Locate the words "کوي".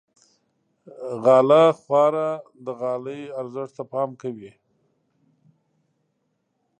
4.21-4.51